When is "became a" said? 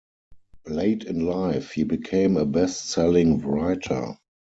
1.83-2.43